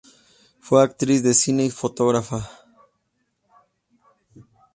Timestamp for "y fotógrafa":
1.63-2.49